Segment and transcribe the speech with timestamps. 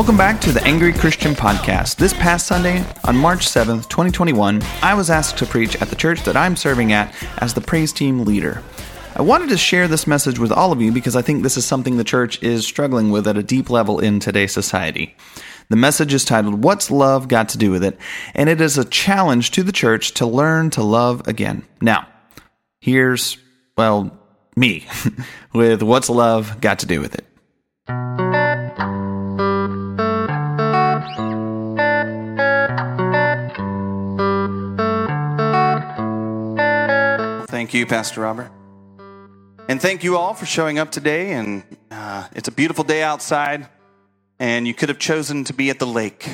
[0.00, 1.96] Welcome back to the Angry Christian Podcast.
[1.96, 6.22] This past Sunday, on March 7th, 2021, I was asked to preach at the church
[6.22, 8.62] that I'm serving at as the praise team leader.
[9.14, 11.66] I wanted to share this message with all of you because I think this is
[11.66, 15.14] something the church is struggling with at a deep level in today's society.
[15.68, 17.98] The message is titled, What's Love Got to Do with It?
[18.34, 21.62] And it is a challenge to the church to learn to love again.
[21.82, 22.08] Now,
[22.80, 23.36] here's,
[23.76, 24.18] well,
[24.56, 24.86] me
[25.52, 28.29] with What's Love Got to Do with It?
[37.70, 38.50] Thank you, Pastor Robert.
[39.68, 41.34] And thank you all for showing up today.
[41.34, 43.68] And uh, it's a beautiful day outside,
[44.40, 46.28] and you could have chosen to be at the lake.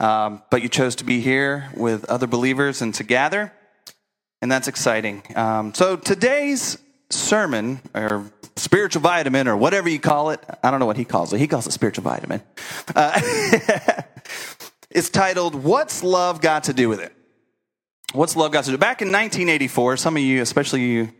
[0.00, 3.52] Um, but you chose to be here with other believers and to gather,
[4.42, 5.22] and that's exciting.
[5.36, 6.78] Um, so today's
[7.10, 8.24] sermon, or
[8.56, 11.38] spiritual vitamin, or whatever you call it, I don't know what he calls it.
[11.38, 12.42] He calls it spiritual vitamin.
[12.92, 13.20] Uh,
[14.90, 17.12] it's titled, What's Love Got to Do with It?
[18.14, 18.78] What's love got to do?
[18.78, 21.12] Back in 1984, some of you, especially you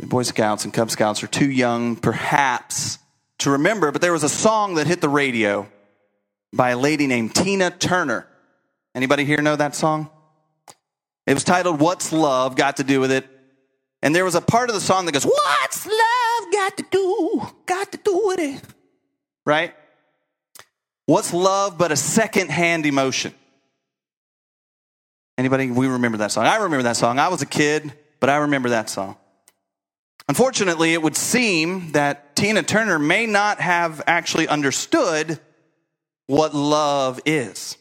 [0.00, 2.98] Boy Scouts and Cub Scouts, are too young, perhaps,
[3.38, 5.68] to remember, but there was a song that hit the radio
[6.52, 8.26] by a lady named Tina Turner.
[8.92, 10.10] Anybody here know that song?
[11.28, 13.24] It was titled What's Love Got to Do with It?
[14.02, 17.46] And there was a part of the song that goes, What's love got to do?
[17.66, 18.62] Got to do with it?
[19.46, 19.74] Right?
[21.06, 23.32] What's love but a second-hand emotion?
[25.38, 25.70] Anybody?
[25.70, 26.46] We remember that song.
[26.46, 27.18] I remember that song.
[27.18, 29.16] I was a kid, but I remember that song.
[30.28, 35.40] Unfortunately, it would seem that Tina Turner may not have actually understood
[36.26, 37.76] what love is.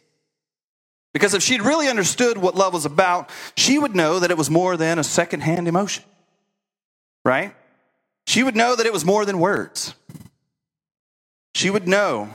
[1.13, 4.49] Because if she'd really understood what love was about, she would know that it was
[4.49, 6.03] more than a secondhand emotion.
[7.23, 7.53] Right?
[8.25, 9.94] She would know that it was more than words.
[11.53, 12.29] She would know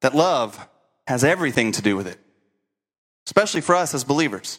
[0.00, 0.68] that love
[1.06, 2.18] has everything to do with it
[3.26, 4.58] especially for us as believers.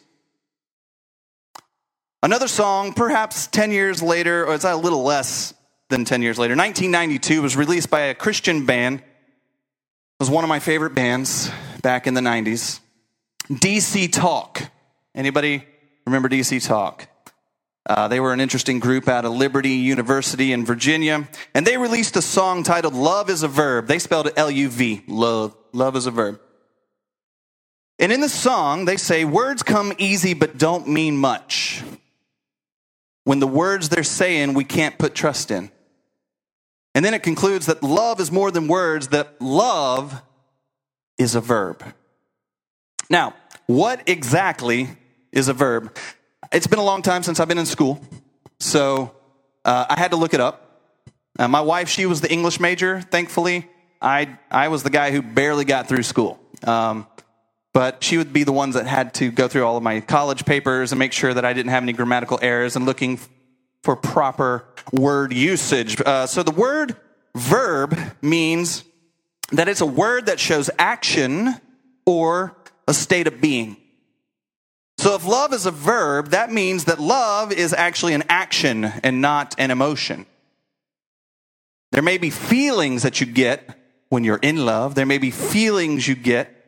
[2.23, 5.53] Another song, perhaps 10 years later, or it's a little less
[5.89, 8.99] than 10 years later, 1992 was released by a Christian band.
[8.99, 9.05] It
[10.19, 11.49] was one of my favorite bands
[11.81, 12.79] back in the 90s.
[13.49, 14.61] DC Talk.
[15.15, 15.65] Anybody
[16.05, 17.07] remember DC Talk?
[17.87, 22.15] Uh, they were an interesting group out of Liberty University in Virginia, and they released
[22.15, 23.87] a song titled Love is a Verb.
[23.87, 25.55] They spelled it L U V, love.
[25.73, 26.39] Love is a verb.
[28.01, 31.83] And in the song, they say, words come easy but don't mean much.
[33.25, 35.69] When the words they're saying, we can't put trust in.
[36.95, 40.19] And then it concludes that love is more than words, that love
[41.19, 41.83] is a verb.
[43.07, 43.35] Now,
[43.67, 44.89] what exactly
[45.31, 45.95] is a verb?
[46.51, 48.01] It's been a long time since I've been in school,
[48.59, 49.15] so
[49.63, 50.81] uh, I had to look it up.
[51.37, 52.99] Uh, my wife, she was the English major.
[52.99, 53.69] Thankfully,
[54.01, 56.39] I, I was the guy who barely got through school.
[56.63, 57.07] Um,
[57.73, 60.45] but she would be the ones that had to go through all of my college
[60.45, 63.19] papers and make sure that I didn't have any grammatical errors and looking
[63.83, 65.99] for proper word usage.
[66.01, 66.95] Uh, so the word
[67.35, 68.83] verb means
[69.51, 71.55] that it's a word that shows action
[72.05, 72.55] or
[72.87, 73.77] a state of being.
[74.97, 79.21] So if love is a verb, that means that love is actually an action and
[79.21, 80.25] not an emotion.
[81.91, 83.77] There may be feelings that you get
[84.09, 84.95] when you're in love.
[84.95, 86.60] There may be feelings you get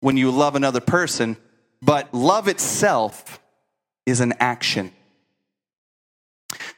[0.00, 1.36] when you love another person,
[1.82, 3.40] but love itself
[4.06, 4.92] is an action.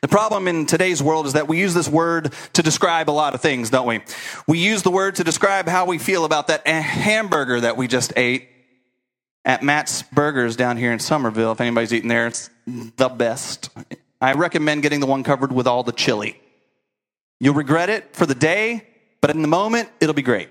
[0.01, 3.35] The problem in today's world is that we use this word to describe a lot
[3.35, 4.01] of things, don't we?
[4.47, 8.13] We use the word to describe how we feel about that hamburger that we just
[8.17, 8.49] ate
[9.45, 11.53] at Matt's Burgers down here in Somerville.
[11.53, 13.71] If anybody's eating there, it's the best.
[14.21, 16.41] I recommend getting the one covered with all the chili.
[17.41, 18.87] You'll regret it for the day,
[19.21, 20.49] but in the moment, it'll be great.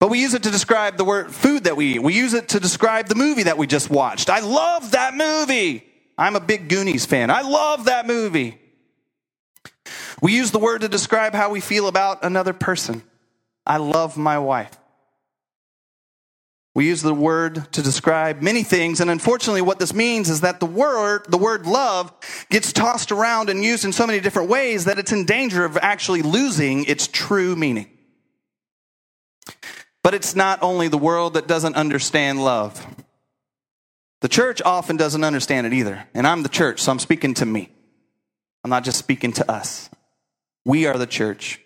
[0.00, 2.02] But we use it to describe the word food that we eat.
[2.02, 4.30] We use it to describe the movie that we just watched.
[4.30, 5.84] I love that movie.
[6.16, 7.30] I'm a big Goonies fan.
[7.30, 8.58] I love that movie.
[10.20, 13.02] We use the word to describe how we feel about another person.
[13.66, 14.76] I love my wife.
[16.74, 20.60] We use the word to describe many things, and unfortunately, what this means is that
[20.60, 22.12] the word, the word love,
[22.50, 25.76] gets tossed around and used in so many different ways that it's in danger of
[25.78, 27.90] actually losing its true meaning.
[30.02, 32.86] But it's not only the world that doesn't understand love.
[34.20, 36.06] The church often doesn't understand it either.
[36.14, 37.70] And I'm the church, so I'm speaking to me.
[38.64, 39.88] I'm not just speaking to us.
[40.64, 41.60] We are the church.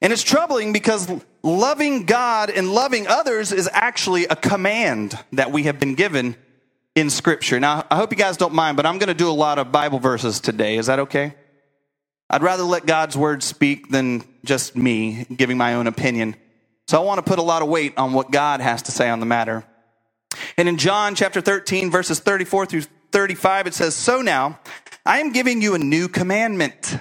[0.00, 1.10] And it's troubling because
[1.42, 6.36] loving God and loving others is actually a command that we have been given
[6.94, 7.60] in Scripture.
[7.60, 9.72] Now, I hope you guys don't mind, but I'm going to do a lot of
[9.72, 10.76] Bible verses today.
[10.76, 11.34] Is that okay?
[12.28, 16.36] I'd rather let God's word speak than just me giving my own opinion.
[16.88, 19.08] So I want to put a lot of weight on what God has to say
[19.08, 19.64] on the matter.
[20.56, 24.60] And in John chapter 13, verses 34 through 35, it says, So now
[25.04, 26.98] I am giving you a new commandment.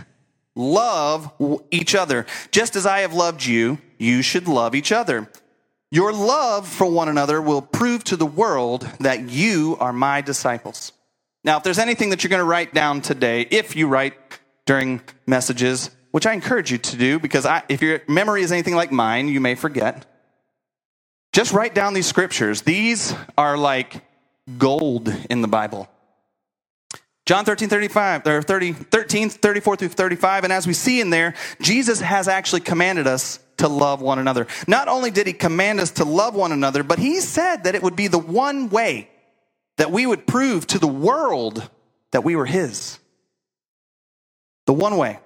[0.55, 1.31] Love
[1.69, 2.25] each other.
[2.51, 5.29] Just as I have loved you, you should love each other.
[5.91, 10.93] Your love for one another will prove to the world that you are my disciples.
[11.43, 14.15] Now, if there's anything that you're going to write down today, if you write
[14.65, 18.73] during messages, which I encourage you to do because I, if your memory is anything
[18.73, 20.05] like mine, you may forget.
[21.33, 22.61] Just write down these scriptures.
[22.61, 24.01] These are like
[24.57, 25.89] gold in the Bible.
[27.25, 30.45] John 13, 35, or 30, 13, 34 through 35.
[30.45, 34.47] And as we see in there, Jesus has actually commanded us to love one another.
[34.69, 37.83] Not only did he command us to love one another, but he said that it
[37.83, 39.09] would be the one way
[39.75, 41.69] that we would prove to the world
[42.13, 42.99] that we were his.
[44.65, 45.19] The one way.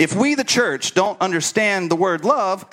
[0.00, 2.64] If we, the church, don't understand the word love,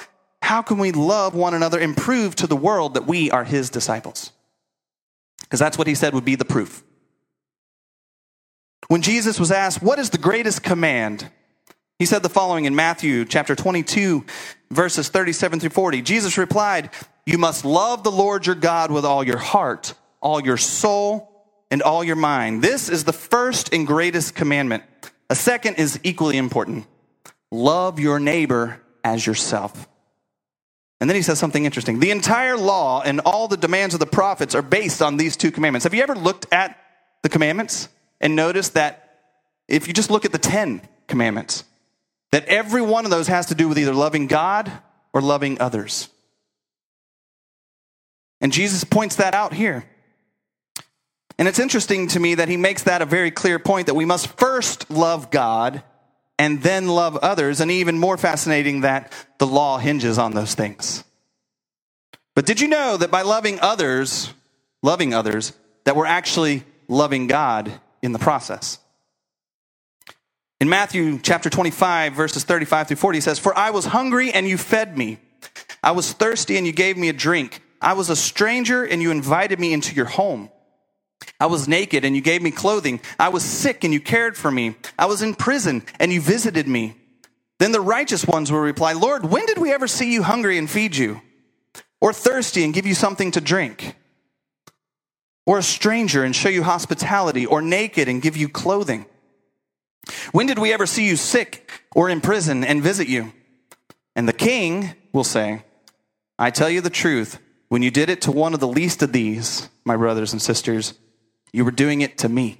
[0.42, 3.70] how can we love one another and prove to the world that we are his
[3.70, 4.32] disciples?
[5.42, 6.86] Because that's what he said would be the proof.
[8.88, 11.30] When Jesus was asked, What is the greatest command?
[12.00, 14.24] He said the following in Matthew chapter 22,
[14.72, 16.04] verses 37 through 40.
[16.04, 16.92] Jesus replied,
[17.26, 21.30] You must love the Lord your God with all your heart, all your soul,
[21.70, 22.62] and all your mind.
[22.62, 24.86] This is the first and greatest commandment.
[25.30, 26.88] A second is equally important
[27.52, 29.88] love your neighbor as yourself.
[31.00, 32.00] And then he says something interesting.
[32.00, 35.52] The entire law and all the demands of the prophets are based on these two
[35.52, 35.84] commandments.
[35.84, 36.80] Have you ever looked at
[37.22, 37.90] the commandments
[38.20, 39.20] and noticed that
[39.68, 41.64] if you just look at the 10 commandments,
[42.32, 44.72] that every one of those has to do with either loving God
[45.14, 46.10] or loving others?
[48.42, 49.86] And Jesus points that out here.
[51.40, 54.06] And it's interesting to me that he makes that a very clear point that we
[54.06, 55.84] must first love God
[56.40, 57.62] and then love others.
[57.62, 61.04] And even more fascinating that the law hinges on those things.
[62.36, 64.32] But did you know that by loving others,
[64.84, 65.54] loving others,
[65.86, 68.80] that we're actually loving God in the process?
[70.60, 74.48] In Matthew chapter 25, verses 35 through 40, he says, For I was hungry and
[74.48, 75.20] you fed me.
[75.84, 77.62] I was thirsty and you gave me a drink.
[77.80, 80.50] I was a stranger and you invited me into your home.
[81.40, 83.00] I was naked and you gave me clothing.
[83.20, 84.76] I was sick and you cared for me.
[84.98, 86.96] I was in prison and you visited me.
[87.60, 90.70] Then the righteous ones will reply, Lord, when did we ever see you hungry and
[90.70, 91.22] feed you?
[92.02, 93.96] Or thirsty and give you something to drink?
[95.46, 97.46] Or a stranger and show you hospitality?
[97.46, 99.06] Or naked and give you clothing?
[100.32, 103.34] When did we ever see you sick or in prison and visit you?
[104.16, 105.64] And the king will say,
[106.40, 109.12] I tell you the truth, when you did it to one of the least of
[109.12, 110.94] these, my brothers and sisters,
[111.52, 112.58] you were doing it to me.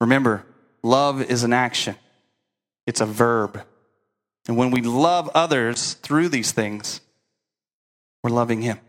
[0.00, 0.44] Remember,
[0.82, 1.96] love is an action,
[2.86, 3.62] it's a verb.
[4.48, 7.00] And when we love others through these things,
[8.24, 8.80] we're loving Him.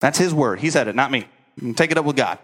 [0.00, 0.60] That's His word.
[0.60, 1.26] He said it, not me.
[1.74, 2.38] Take it up with God.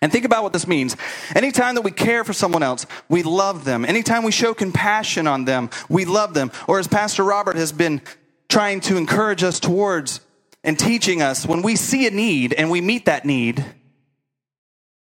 [0.00, 0.96] And think about what this means.
[1.34, 3.84] Anytime that we care for someone else, we love them.
[3.84, 6.52] Anytime we show compassion on them, we love them.
[6.66, 8.00] Or as Pastor Robert has been
[8.48, 10.20] trying to encourage us towards,
[10.64, 13.64] and teaching us when we see a need and we meet that need,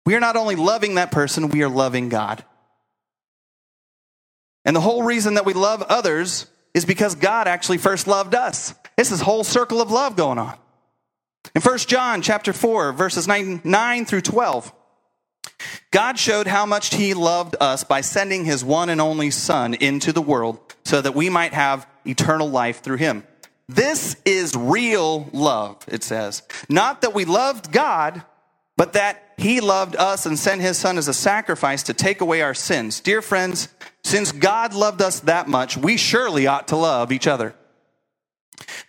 [0.05, 2.43] we are not only loving that person, we are loving God.
[4.63, 8.73] And the whole reason that we love others is because God actually first loved us.
[8.97, 10.57] This is whole circle of love going on.
[11.55, 14.73] In 1 John chapter 4, verses 9, 9 through 12,
[15.91, 20.11] God showed how much he loved us by sending his one and only Son into
[20.11, 23.23] the world so that we might have eternal life through him.
[23.69, 26.43] This is real love, it says.
[26.69, 28.23] Not that we loved God,
[28.77, 32.41] but that he loved us and sent his son as a sacrifice to take away
[32.41, 32.99] our sins.
[33.01, 33.67] Dear friends,
[34.03, 37.55] since God loved us that much, we surely ought to love each other.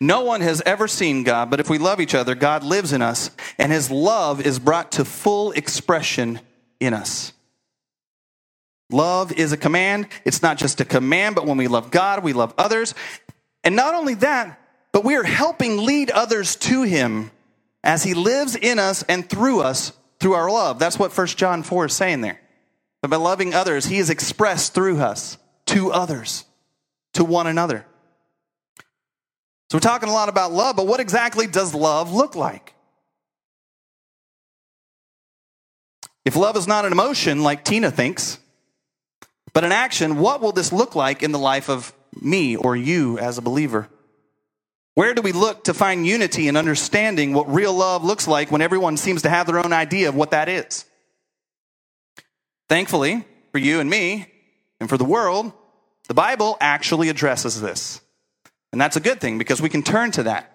[0.01, 3.03] No one has ever seen God, but if we love each other, God lives in
[3.03, 6.41] us, and his love is brought to full expression
[6.79, 7.33] in us.
[8.91, 10.09] Love is a command.
[10.25, 12.95] It's not just a command, but when we love God, we love others.
[13.65, 14.59] And not only that,
[14.93, 17.31] but we are helping lead others to him
[17.85, 20.79] as he lives in us and through us through our love.
[20.79, 22.41] That's what 1 John 4 is saying there.
[23.03, 26.45] But by loving others, he is expressed through us to others,
[27.15, 27.87] to one another.
[29.71, 32.75] So we're talking a lot about love, but what exactly does love look like?
[36.25, 38.39] If love is not an emotion like Tina thinks,
[39.53, 43.19] but an action, what will this look like in the life of me or you
[43.19, 43.89] as a believer?
[44.99, 48.61] Where do we look to find unity and understanding what real love looks like when
[48.61, 50.87] everyone seems to have their own idea of what that is?
[52.69, 54.27] Thankfully, for you and me,
[54.81, 55.53] and for the world,
[56.09, 58.01] the Bible actually addresses this.
[58.73, 60.53] And that's a good thing because we can turn to that.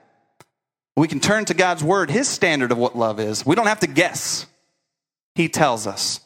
[0.97, 3.45] We can turn to God's word, his standard of what love is.
[3.45, 4.45] We don't have to guess.
[5.35, 6.19] He tells us.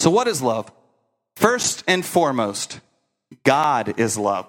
[0.00, 0.68] So, what is love?
[1.36, 2.80] First and foremost,
[3.44, 4.48] God is love.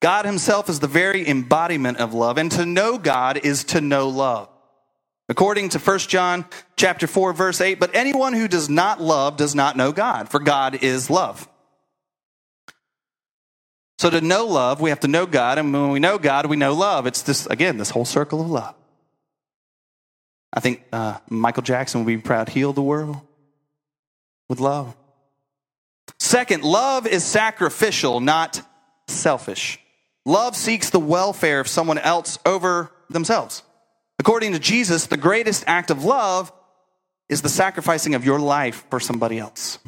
[0.00, 4.08] God himself is the very embodiment of love, and to know God is to know
[4.08, 4.48] love.
[5.28, 9.54] According to 1 John chapter 4 verse 8, but anyone who does not love does
[9.54, 11.48] not know God, for God is love.
[13.98, 16.56] So to know love, we have to know God, and when we know God, we
[16.56, 17.06] know love.
[17.06, 18.74] It's this again, this whole circle of love.
[20.52, 23.20] I think uh, Michael Jackson would be proud, heal the world
[24.48, 24.96] with love.
[26.18, 28.62] Second, love is sacrificial, not
[29.08, 29.78] selfish.
[30.28, 33.62] Love seeks the welfare of someone else over themselves.
[34.18, 36.52] According to Jesus, the greatest act of love
[37.30, 39.78] is the sacrificing of your life for somebody else.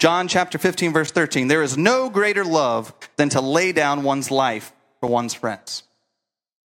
[0.00, 4.32] John chapter 15, verse 13 there is no greater love than to lay down one's
[4.32, 5.84] life for one's friends.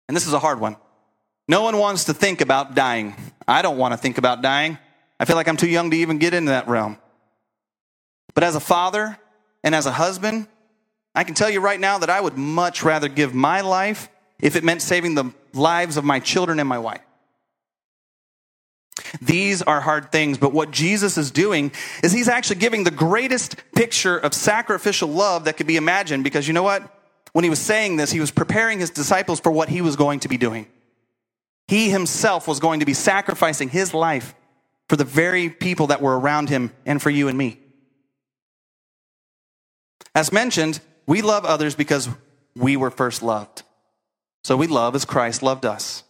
[0.06, 0.76] And this is a hard one.
[1.48, 3.16] No one wants to think about dying.
[3.48, 4.78] I don't want to think about dying.
[5.18, 6.96] I feel like I'm too young to even get into that realm.
[8.34, 9.18] But as a father
[9.64, 10.46] and as a husband,
[11.16, 14.54] I can tell you right now that I would much rather give my life if
[14.54, 17.00] it meant saving the lives of my children and my wife.
[19.22, 23.56] These are hard things, but what Jesus is doing is he's actually giving the greatest
[23.74, 26.92] picture of sacrificial love that could be imagined because you know what?
[27.32, 30.20] When he was saying this, he was preparing his disciples for what he was going
[30.20, 30.66] to be doing.
[31.66, 34.34] He himself was going to be sacrificing his life
[34.88, 37.58] for the very people that were around him and for you and me.
[40.14, 42.08] As mentioned, we love others because
[42.54, 43.62] we were first loved.
[44.44, 46.04] So we love as Christ loved us.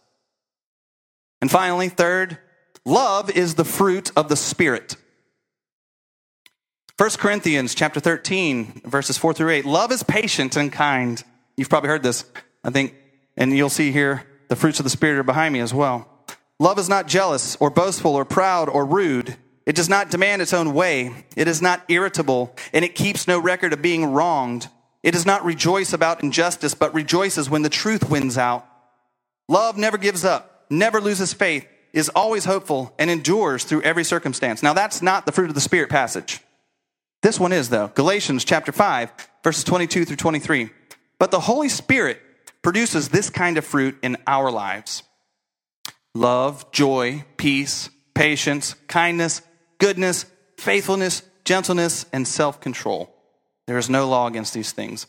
[1.41, 2.37] And finally, third,
[2.85, 4.95] love is the fruit of the Spirit.
[6.97, 9.65] 1 Corinthians chapter 13, verses 4 through 8.
[9.65, 11.23] Love is patient and kind.
[11.55, 12.25] You've probably heard this,
[12.63, 12.95] I think,
[13.35, 16.07] and you'll see here the fruits of the Spirit are behind me as well.
[16.59, 19.35] Love is not jealous or boastful or proud or rude.
[19.67, 21.25] It does not demand its own way.
[21.35, 24.67] It is not irritable, and it keeps no record of being wronged.
[25.07, 28.67] It does not rejoice about injustice, but rejoices when the truth wins out.
[29.47, 34.61] Love never gives up, never loses faith, is always hopeful, and endures through every circumstance.
[34.61, 36.41] Now, that's not the fruit of the Spirit passage.
[37.21, 37.87] This one is, though.
[37.87, 39.13] Galatians chapter 5,
[39.45, 40.71] verses 22 through 23.
[41.19, 42.21] But the Holy Spirit
[42.61, 45.03] produces this kind of fruit in our lives
[46.15, 49.41] love, joy, peace, patience, kindness,
[49.77, 50.25] goodness,
[50.57, 53.16] faithfulness, gentleness, and self control.
[53.67, 55.05] There is no law against these things.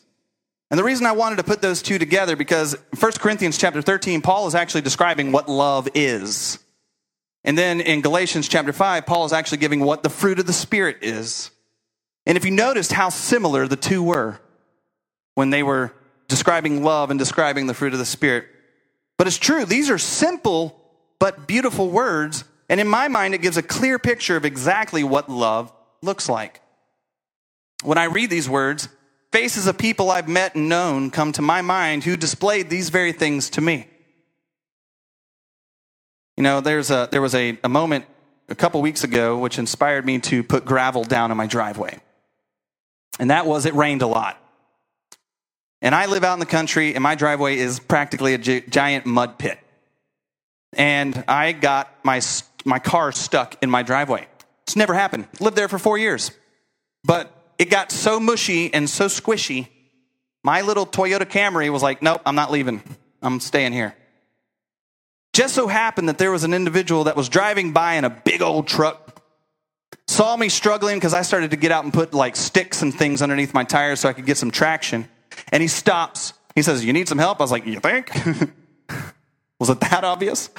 [0.69, 4.21] And the reason I wanted to put those two together because 1 Corinthians chapter 13
[4.21, 6.59] Paul is actually describing what love is.
[7.43, 10.53] And then in Galatians chapter 5 Paul is actually giving what the fruit of the
[10.53, 11.49] spirit is.
[12.25, 14.39] And if you noticed how similar the two were
[15.33, 15.93] when they were
[16.27, 18.45] describing love and describing the fruit of the spirit.
[19.17, 20.75] But it's true, these are simple
[21.19, 25.29] but beautiful words, and in my mind it gives a clear picture of exactly what
[25.29, 26.61] love looks like.
[27.83, 28.89] When I read these words,
[29.31, 33.11] faces of people I've met and known come to my mind who displayed these very
[33.11, 33.87] things to me.
[36.35, 38.05] You know, there's a, there was a, a moment
[38.47, 41.99] a couple weeks ago which inspired me to put gravel down in my driveway.
[43.19, 44.37] And that was it rained a lot.
[45.81, 49.05] And I live out in the country, and my driveway is practically a gi- giant
[49.05, 49.57] mud pit.
[50.73, 52.21] And I got my,
[52.65, 54.27] my car stuck in my driveway.
[54.63, 55.27] It's never happened.
[55.39, 56.31] Lived there for four years.
[57.03, 59.67] But it got so mushy and so squishy,
[60.43, 62.81] my little Toyota Camry was like, nope, I'm not leaving.
[63.21, 63.95] I'm staying here.
[65.33, 68.41] Just so happened that there was an individual that was driving by in a big
[68.41, 69.21] old truck,
[70.07, 73.21] saw me struggling because I started to get out and put like sticks and things
[73.21, 75.07] underneath my tires so I could get some traction.
[75.51, 76.33] And he stops.
[76.55, 77.39] He says, You need some help?
[77.39, 78.09] I was like, You think?
[79.59, 80.49] was it that obvious?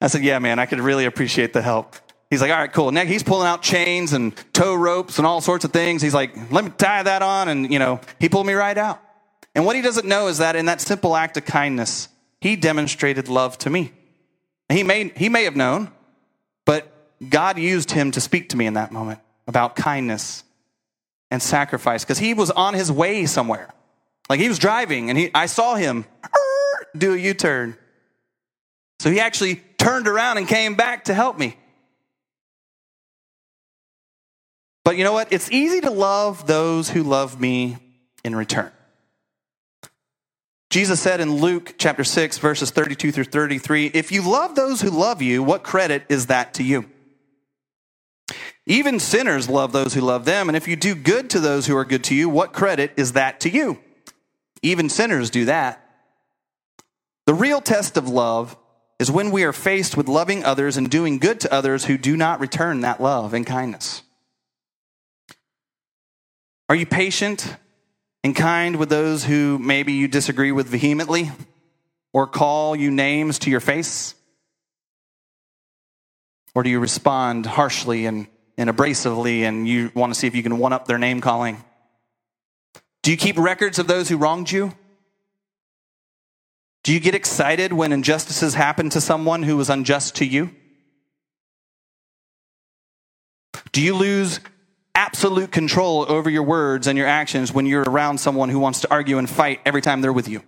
[0.00, 1.96] I said, Yeah, man, I could really appreciate the help.
[2.30, 2.92] He's like, all right, cool.
[2.92, 6.00] Now he's pulling out chains and tow ropes and all sorts of things.
[6.00, 7.48] He's like, let me tie that on.
[7.48, 9.02] And, you know, he pulled me right out.
[9.54, 12.08] And what he doesn't know is that in that simple act of kindness,
[12.40, 13.92] he demonstrated love to me.
[14.68, 15.90] He may, he may have known,
[16.64, 16.86] but
[17.28, 19.18] God used him to speak to me in that moment
[19.48, 20.44] about kindness
[21.32, 23.70] and sacrifice because he was on his way somewhere.
[24.28, 26.04] Like he was driving and he, I saw him
[26.96, 27.76] do a U turn.
[29.00, 31.56] So he actually turned around and came back to help me.
[34.84, 35.32] But you know what?
[35.32, 37.78] It's easy to love those who love me
[38.24, 38.72] in return.
[40.70, 44.90] Jesus said in Luke chapter 6, verses 32 through 33 If you love those who
[44.90, 46.88] love you, what credit is that to you?
[48.66, 50.48] Even sinners love those who love them.
[50.48, 53.12] And if you do good to those who are good to you, what credit is
[53.14, 53.80] that to you?
[54.62, 55.84] Even sinners do that.
[57.26, 58.56] The real test of love
[59.00, 62.16] is when we are faced with loving others and doing good to others who do
[62.16, 64.02] not return that love and kindness.
[66.70, 67.56] Are you patient
[68.22, 71.32] and kind with those who maybe you disagree with vehemently
[72.12, 74.14] or call you names to your face?
[76.54, 80.44] Or do you respond harshly and, and abrasively and you want to see if you
[80.44, 81.60] can one up their name calling?
[83.02, 84.72] Do you keep records of those who wronged you?
[86.84, 90.54] Do you get excited when injustices happen to someone who was unjust to you?
[93.72, 94.38] Do you lose
[95.00, 98.90] absolute control over your words and your actions when you're around someone who wants to
[98.90, 100.42] argue and fight every time they're with you?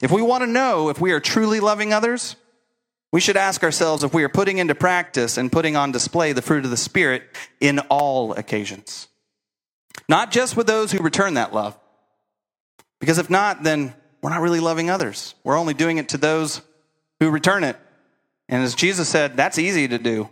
[0.00, 2.36] If we want to know if we are truly loving others,
[3.12, 6.42] we should ask ourselves if we are putting into practice and putting on display the
[6.42, 7.24] fruit of the Spirit
[7.60, 9.08] in all occasions.
[10.08, 11.76] Not just with those who return that love,
[13.00, 13.92] because if not, then
[14.22, 15.34] we're not really loving others.
[15.42, 16.62] We're only doing it to those
[17.18, 17.76] who return it.
[18.48, 20.30] And as Jesus said, that's easy to do.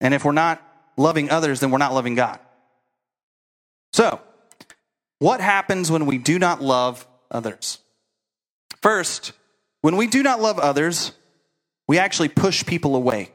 [0.00, 0.62] And if we're not
[0.96, 2.38] loving others, then we're not loving God.
[3.92, 4.20] So,
[5.18, 7.78] what happens when we do not love others?
[8.82, 9.32] First,
[9.80, 11.12] when we do not love others,
[11.88, 13.30] we actually push people away.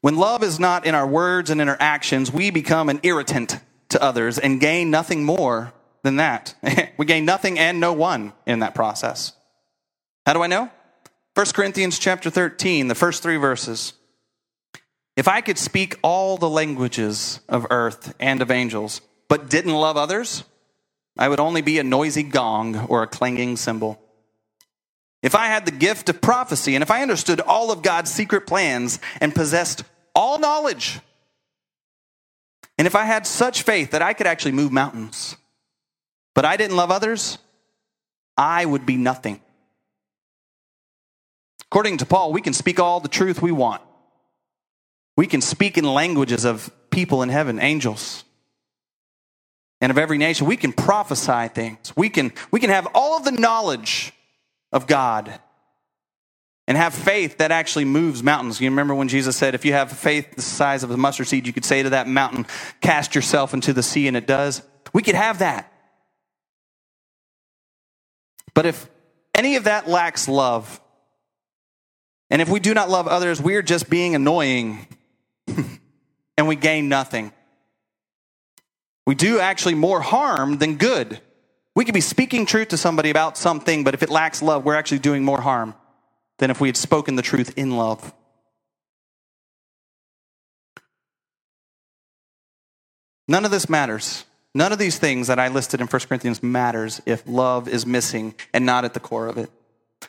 [0.00, 3.58] When love is not in our words and in our actions, we become an irritant
[3.90, 6.54] to others and gain nothing more than that.
[6.96, 9.32] we gain nothing and no one in that process.
[10.26, 10.70] How do I know?
[11.34, 13.94] 1 Corinthians chapter 13, the first three verses.
[15.16, 19.96] If I could speak all the languages of earth and of angels, but didn't love
[19.96, 20.44] others,
[21.18, 24.00] I would only be a noisy gong or a clanging cymbal.
[25.22, 28.46] If I had the gift of prophecy and if I understood all of God's secret
[28.46, 29.84] plans and possessed
[30.14, 31.00] all knowledge,
[32.78, 35.36] and if I had such faith that I could actually move mountains,
[36.34, 37.36] but I didn't love others,
[38.36, 39.40] I would be nothing.
[41.66, 43.82] According to Paul, we can speak all the truth we want.
[45.16, 48.24] We can speak in languages of people in heaven, angels,
[49.80, 50.46] and of every nation.
[50.46, 51.92] We can prophesy things.
[51.96, 54.12] We can, we can have all of the knowledge
[54.72, 55.38] of God
[56.68, 58.60] and have faith that actually moves mountains.
[58.60, 61.46] You remember when Jesus said, if you have faith the size of a mustard seed,
[61.46, 62.46] you could say to that mountain,
[62.80, 64.62] cast yourself into the sea, and it does?
[64.92, 65.70] We could have that.
[68.54, 68.88] But if
[69.34, 70.80] any of that lacks love,
[72.30, 74.86] and if we do not love others, we are just being annoying
[76.42, 77.32] and we gain nothing.
[79.06, 81.20] We do actually more harm than good.
[81.76, 84.74] We could be speaking truth to somebody about something, but if it lacks love, we're
[84.74, 85.76] actually doing more harm
[86.38, 88.12] than if we had spoken the truth in love.
[93.28, 94.24] None of this matters.
[94.52, 98.34] None of these things that I listed in 1 Corinthians matters if love is missing
[98.52, 99.48] and not at the core of it.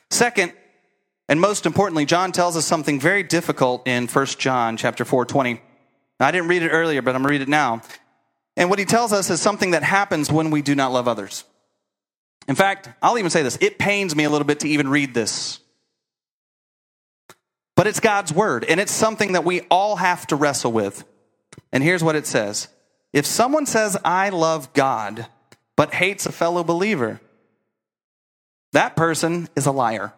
[0.10, 0.52] Second,
[1.30, 5.62] and most importantly, John tells us something very difficult in 1 John chapter 4, 20.
[6.20, 7.82] I didn't read it earlier, but I'm going to read it now.
[8.56, 11.44] And what he tells us is something that happens when we do not love others.
[12.48, 15.14] In fact, I'll even say this it pains me a little bit to even read
[15.14, 15.60] this.
[17.76, 21.04] But it's God's word, and it's something that we all have to wrestle with.
[21.72, 22.68] And here's what it says
[23.12, 25.28] If someone says, I love God,
[25.76, 27.20] but hates a fellow believer,
[28.74, 30.14] that person is a liar.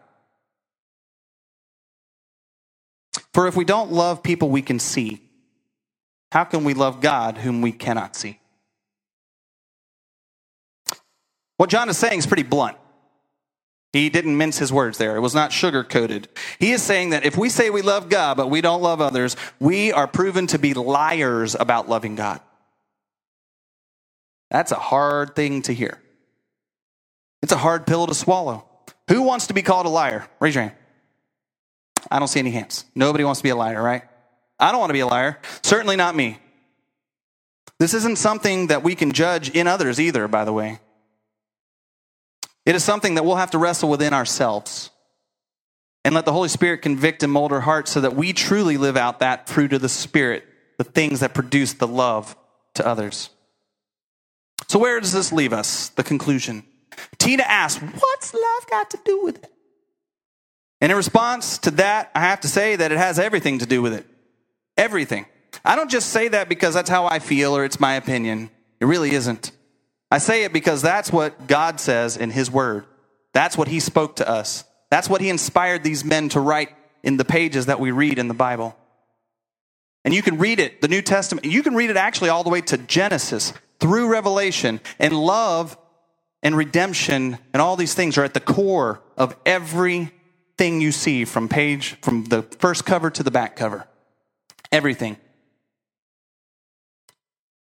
[3.34, 5.22] For if we don't love people we can see,
[6.32, 8.40] how can we love God whom we cannot see?
[11.58, 12.78] What John is saying is pretty blunt.
[13.94, 15.16] He didn't mince his words there.
[15.16, 16.28] It was not sugar coated.
[16.60, 19.38] He is saying that if we say we love God, but we don't love others,
[19.58, 22.42] we are proven to be liars about loving God.
[24.52, 26.02] That's a hard thing to hear.
[27.42, 28.68] It's a hard pill to swallow.
[29.08, 30.28] Who wants to be called a liar?
[30.42, 30.76] Raise your hand.
[32.12, 32.84] I don't see any hands.
[32.96, 34.04] Nobody wants to be a liar, right?
[34.60, 35.40] I don't want to be a liar.
[35.64, 36.40] Certainly not me.
[37.80, 40.80] This isn't something that we can judge in others either, by the way.
[42.66, 44.90] It is something that we'll have to wrestle within ourselves
[46.04, 48.96] and let the Holy Spirit convict and mold our hearts so that we truly live
[48.96, 50.46] out that fruit of the Spirit,
[50.78, 52.36] the things that produce the love
[52.76, 53.30] to others.
[54.68, 55.90] So, where does this leave us?
[55.90, 56.64] The conclusion.
[57.18, 59.52] Tina asks, What's love got to do with it?
[60.82, 63.82] And in response to that, I have to say that it has everything to do
[63.82, 64.06] with it.
[64.78, 65.26] Everything.
[65.64, 68.50] I don't just say that because that's how I feel or it's my opinion.
[68.80, 69.52] It really isn't.
[70.12, 72.86] I say it because that's what God says in His Word.
[73.34, 74.64] That's what He spoke to us.
[74.90, 76.70] That's what He inspired these men to write
[77.04, 78.76] in the pages that we read in the Bible.
[80.04, 82.50] And you can read it, the New Testament, you can read it actually all the
[82.50, 83.54] way to Genesis.
[83.80, 84.80] through revelation.
[85.00, 85.78] And love
[86.44, 91.50] and redemption and all these things are at the core of everything you see from
[91.50, 93.88] page from the first cover to the back cover.
[94.76, 95.16] Everything.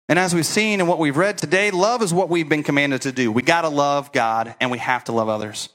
[0.09, 3.03] And as we've seen and what we've read today, love is what we've been commanded
[3.03, 3.31] to do.
[3.31, 5.69] We got to love God and we have to love others.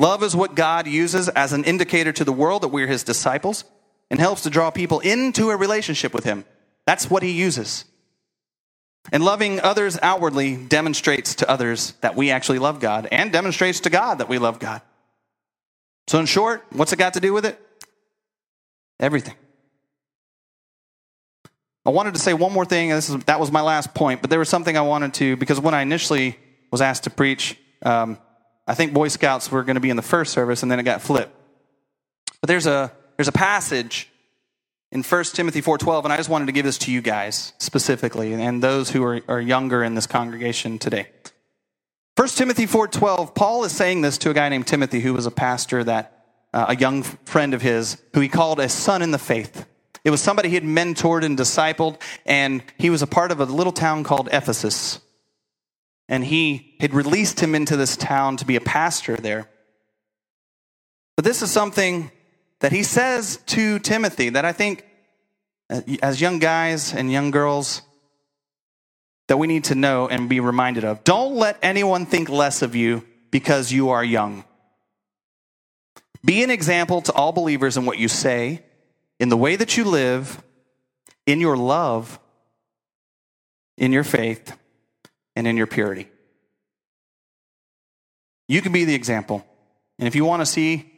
[0.00, 3.62] Love is what God uses as an indicator to the world that we're his disciples
[4.10, 6.44] and helps to draw people into a relationship with him.
[6.84, 7.84] That's what he uses.
[9.12, 13.90] And loving others outwardly demonstrates to others that we actually love God and demonstrates to
[13.90, 14.82] God that we love God.
[16.08, 17.56] So, in short, what's it got to do with it?
[18.98, 19.34] Everything.
[21.84, 22.90] I wanted to say one more thing.
[22.90, 25.58] This is, that was my last point, but there was something I wanted to, because
[25.60, 26.38] when I initially
[26.70, 28.18] was asked to preach, um,
[28.66, 30.84] I think Boy Scouts were going to be in the first service, and then it
[30.84, 31.34] got flipped.
[32.40, 34.08] But there's a, there's a passage
[34.92, 38.32] in 1 Timothy 4.12, and I just wanted to give this to you guys specifically,
[38.32, 41.08] and those who are, are younger in this congregation today.
[42.16, 45.30] 1 Timothy 4.12, Paul is saying this to a guy named Timothy, who was a
[45.30, 49.18] pastor that, uh, a young friend of his, who he called a son in the
[49.18, 49.66] faith.
[50.04, 53.44] It was somebody he had mentored and discipled, and he was a part of a
[53.44, 55.00] little town called Ephesus.
[56.08, 59.48] And he had released him into this town to be a pastor there.
[61.16, 62.10] But this is something
[62.60, 64.84] that he says to Timothy that I think,
[65.70, 67.82] uh, as young guys and young girls,
[69.28, 71.04] that we need to know and be reminded of.
[71.04, 74.44] Don't let anyone think less of you because you are young.
[76.24, 78.62] Be an example to all believers in what you say,
[79.22, 80.42] in the way that you live,
[81.26, 82.18] in your love,
[83.78, 84.58] in your faith,
[85.36, 86.08] and in your purity.
[88.48, 89.46] You can be the example.
[90.00, 90.92] And if you want to see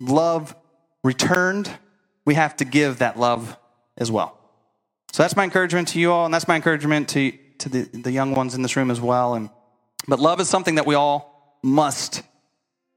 [0.00, 0.54] love
[1.02, 1.70] returned,
[2.26, 3.56] we have to give that love
[3.96, 4.38] as well.
[5.12, 8.12] So that's my encouragement to you all, and that's my encouragement to, to the, the
[8.12, 9.32] young ones in this room as well.
[9.32, 9.48] And,
[10.06, 12.20] but love is something that we all must,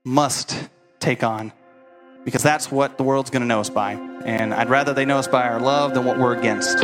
[0.03, 0.67] must
[0.99, 1.53] take on
[2.25, 4.12] because that's what the world's going to know us by.
[4.25, 6.77] And I'd rather they know us by our love than what we're against.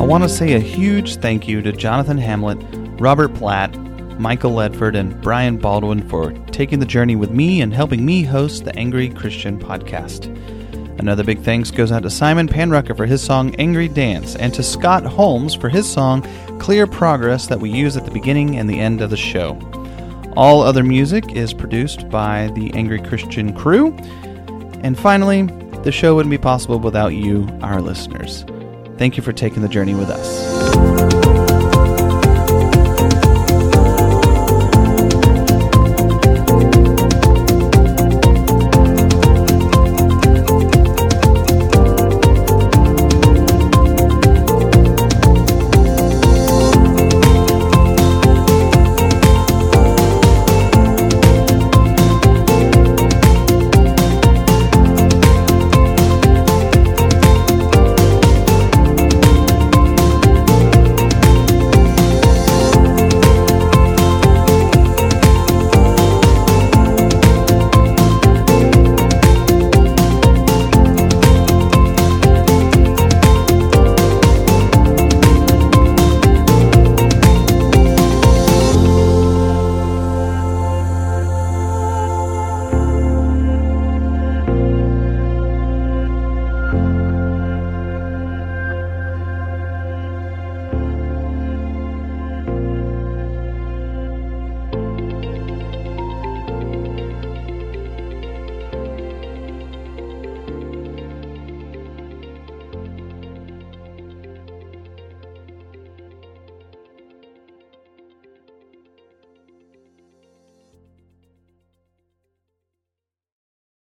[0.00, 2.58] I want to say a huge thank you to Jonathan Hamlet,
[3.00, 3.74] Robert Platt,
[4.20, 8.64] Michael Ledford, and Brian Baldwin for taking the journey with me and helping me host
[8.64, 10.30] the Angry Christian podcast.
[10.98, 14.62] Another big thanks goes out to Simon Panrucker for his song Angry Dance, and to
[14.62, 16.22] Scott Holmes for his song
[16.58, 19.58] Clear Progress that we use at the beginning and the end of the show.
[20.36, 23.94] All other music is produced by the Angry Christian crew.
[24.82, 25.42] And finally,
[25.82, 28.44] the show wouldn't be possible without you, our listeners.
[28.96, 31.23] Thank you for taking the journey with us.